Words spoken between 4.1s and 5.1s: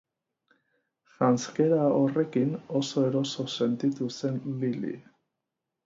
zen Lili.